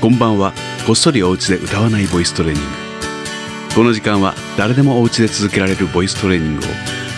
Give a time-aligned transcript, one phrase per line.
[0.00, 0.52] こんばんは。
[0.86, 2.68] こっそりお家で歌わないボイストレーニング。
[3.74, 6.68] この時間は誰でもお家で続けられるボイストレーニングを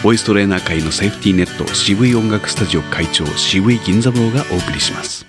[0.02, 5.26] ボイストレーナー界のセーフティーネット渋い音楽スタジオ会長渋い銀座坊がお送りします。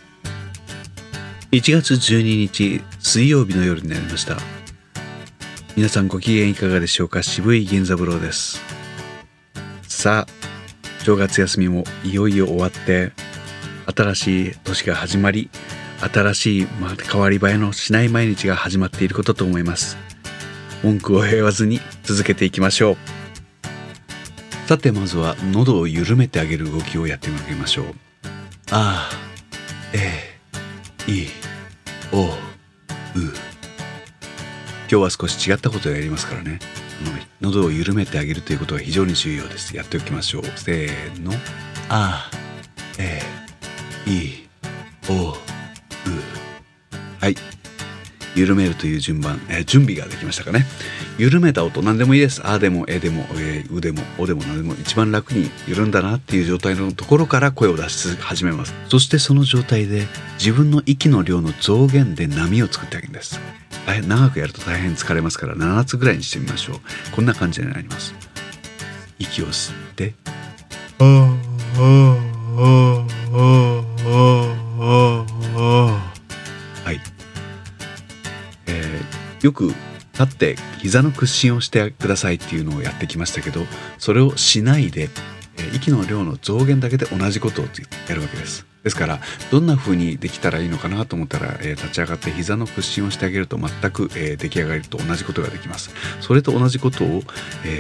[1.52, 4.38] 1月12日水曜日の夜になりました。
[5.76, 7.22] 皆さんご機嫌いかがでしょうか？
[7.22, 8.62] 渋い銀座坊です。
[9.90, 13.12] さあ正月休みもいよいよ終わって
[13.94, 15.50] 新しい年が始まり
[16.02, 19.98] 新しい、まあ、変わり映えのしない毎日が始まっていることと思います。
[20.84, 22.98] 文句を言わずに続けていきましょう。
[24.68, 27.86] さてまずは喉を緩めてあげる動きをやってみましょう。
[28.72, 29.10] あ
[29.94, 30.40] え
[31.12, 31.28] い
[32.12, 32.30] おう。
[34.90, 36.60] 今日は少し違ったことをやりますからね。
[37.40, 39.76] 喉を緩めてあげるということが非常に重要です。
[39.76, 40.44] やっておきましょう。
[40.56, 41.32] せーの。
[41.90, 42.30] あ
[42.98, 43.22] え
[44.06, 44.41] い
[47.22, 47.36] はい。
[48.36, 50.66] 緩めるという順番、えー、準備ができましたかね。
[51.20, 52.42] 緩めた音何でもいいです。
[52.44, 58.74] あでもえでも、えー、うでもおでも何でも一番楽に緩んだなっていう状態のところから声を出し始めます。
[58.90, 60.08] そしてその状態で
[60.40, 63.40] 自分の息の量の増減で波を作ってあげるんです。
[64.08, 66.80] 長くやると大変疲れますから7つぐらいにしてみましょう。
[67.12, 68.16] こんな感じになります。
[69.20, 70.16] 息を吸って
[71.00, 71.38] ああ
[71.78, 72.22] あ
[72.58, 74.61] あああ
[79.42, 79.74] よく
[80.14, 83.62] 立って膝の屈伸をしてくださいっていうのをやってきましたけど
[83.98, 85.10] それをしないで
[85.74, 87.66] 息の量の増減だけで同じことを
[88.08, 88.66] やるわけです。
[88.84, 89.20] ですから
[89.52, 95.92] どんな風にできたらいいのかなと思ったら、立ち上がって膝の屈伸をしてあげると全く、出来上がりと同じことができます。
[96.20, 97.22] それと同じことを、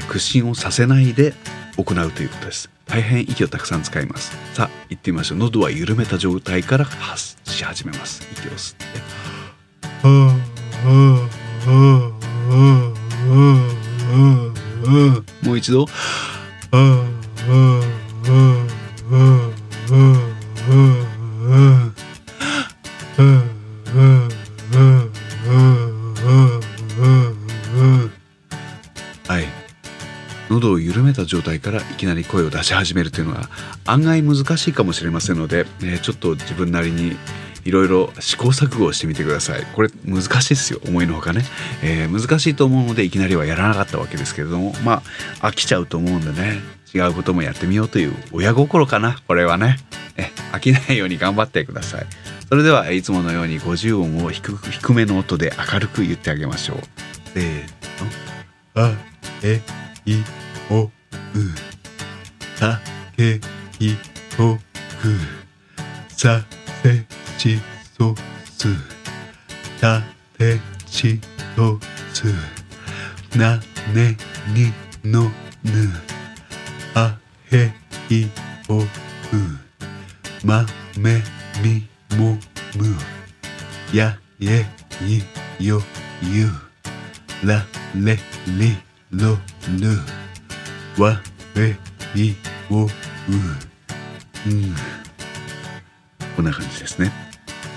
[0.07, 1.33] 屈伸をさせないで
[1.77, 2.69] 行うということです。
[2.85, 4.37] 大変息をたくさん使います。
[4.53, 5.39] さあ行ってみましょう。
[5.39, 8.21] 喉は緩めた状態から発し始めます。
[8.33, 8.85] 息を吸って。
[15.43, 15.85] もう一度。
[29.27, 29.45] はい。
[30.50, 33.50] 喉を緩めた状態からいきなり声を出し始めるというのは
[33.85, 37.16] 案外難しいかもしれませんので、え、ちょっと自分なりに
[37.66, 39.63] いろいろ試行錯誤してみてください。
[39.73, 40.79] これ難しいですよ。
[40.85, 41.44] 思いのほかね、
[41.83, 44.73] えー、難しいと思うのでいきなりはやらなかったわけですけれども。
[44.83, 45.03] ま
[45.41, 46.59] あ飽きちゃうと思うんでね。
[46.94, 49.17] 違うこともやってみようという親心かな。
[49.27, 49.77] これはね。
[50.17, 52.05] え飽きないように頑張ってください。
[52.50, 56.77] それではいつものように50音を低く低めの音で明るく言ってあげましょう。
[57.33, 57.61] せー
[58.75, 58.88] の。
[58.88, 58.94] あ
[59.44, 59.61] え
[60.05, 60.16] い
[60.69, 60.91] おう。
[62.59, 62.79] た
[63.16, 63.39] け
[63.79, 63.95] い
[64.35, 64.57] と
[65.01, 65.17] く。
[66.09, 66.44] さ
[67.41, 67.59] ち
[67.97, 68.13] そ
[68.46, 68.68] す
[69.81, 70.00] た
[70.38, 71.19] てち
[71.56, 71.79] と
[72.13, 72.28] す
[73.35, 73.57] な
[73.96, 74.16] ね
[74.53, 74.72] に
[75.03, 75.31] のぬ
[76.94, 77.18] あ
[77.51, 77.74] へ
[78.13, 78.28] い
[78.69, 78.85] おう
[80.46, 80.68] ま
[81.00, 81.24] め
[81.63, 82.38] みも
[82.78, 82.96] む
[83.91, 84.63] やえ
[85.03, 85.81] いよ
[86.22, 86.46] ゆ
[87.44, 87.66] ら
[87.96, 88.78] れり
[89.09, 89.35] ろ
[89.80, 89.97] る
[91.01, 91.19] わ
[91.56, 91.75] れ
[92.13, 92.35] い
[92.69, 92.88] おう
[94.46, 95.00] うん
[96.36, 97.12] こんな感じですね。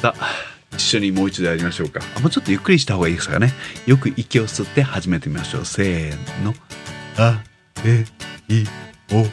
[0.00, 2.00] さあ一緒にもう一度やりましょうか。
[2.16, 3.52] あもうちょっとゆっくりした方がいいですかね。
[3.86, 5.64] よく息を吸って始めてみましょう。
[5.64, 6.54] せーの。
[7.16, 7.42] あ
[7.84, 8.04] え
[8.48, 8.64] い
[9.12, 9.28] おう。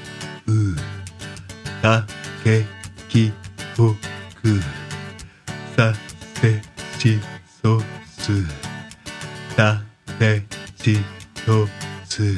[1.81, 2.05] た
[2.43, 2.63] け
[3.09, 3.31] き
[3.75, 3.95] と
[4.41, 4.61] く。
[5.75, 5.93] さ
[6.35, 6.61] せ
[6.99, 7.19] し
[7.63, 8.31] そす。
[9.55, 9.81] た
[10.19, 10.43] て
[10.77, 10.99] ち
[11.45, 11.67] と
[12.05, 12.35] す。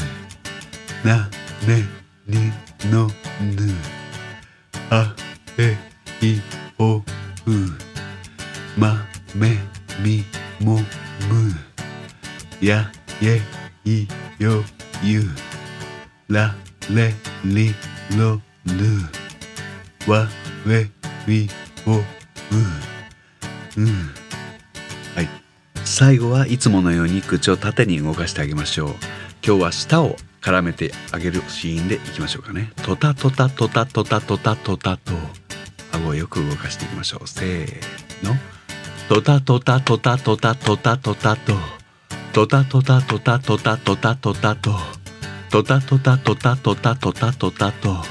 [1.03, 1.29] な
[1.67, 1.83] ね
[2.27, 2.51] に
[2.89, 3.73] のぬ。
[4.89, 5.13] あ
[5.57, 5.77] え
[6.21, 7.03] いおおう
[8.77, 9.57] まめ
[10.03, 10.25] み
[10.59, 10.81] もむ
[12.61, 13.39] やえ
[13.85, 14.05] い
[14.37, 14.61] よ
[15.01, 15.21] ゆ
[16.27, 16.53] ら
[16.93, 17.13] れ
[17.45, 17.73] り
[18.17, 20.27] ろるわ
[20.65, 20.89] れ
[21.25, 21.47] み
[21.87, 22.03] おう
[23.77, 23.85] うん
[25.15, 25.29] はい
[25.85, 28.89] 最後はいつものように口を縦に動かしてあげましょう
[29.45, 35.42] 今日は舌を絡めてあげるシーンでいきましょうかねトタトタトタトタトタトタと
[35.93, 37.27] 顎をよく動かしていきましょう。
[37.27, 38.35] せーの。
[39.09, 41.53] トタトタトタトタトタトタと
[42.31, 44.75] トタトタトタトタトタトタと
[45.49, 48.03] トタトタトタトタトタトタと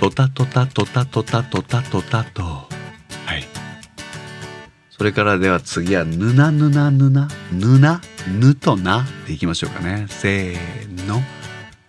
[0.00, 2.68] トタトタトタトタトタトタとは
[3.36, 3.44] い。
[4.90, 7.28] それからでは次はぬなぬなぬな。
[7.52, 8.00] ぬな
[8.40, 10.06] ぬとなでいきましょうかね。
[10.08, 11.20] せーの。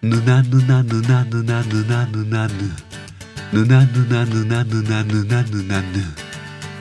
[0.02, 2.54] ぬなぬなぬなぬなぬなぬなぬ。
[3.52, 6.04] ぬなぬなぬなぬなぬなぬなぬ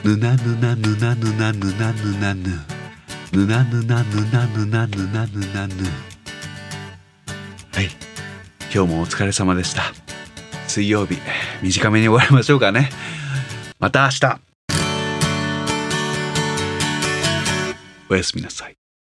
[0.05, 2.79] ぬなぬなぬなぬなぬなぬなぬ
[3.33, 5.75] ぬなぬなぬなぬなぬなぬなぬ
[7.73, 7.89] はい
[8.73, 9.83] 今日もお疲れ様でした
[10.67, 11.17] 水曜日
[11.63, 12.91] 短めに終わりましょうかね
[13.79, 14.41] また明日
[18.11, 18.78] おやすみなさい